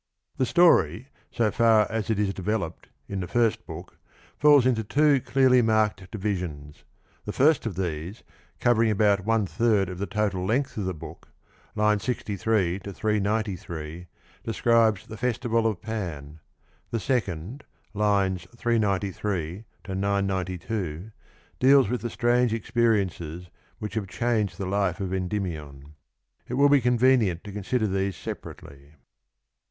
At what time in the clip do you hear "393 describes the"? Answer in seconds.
12.91-15.17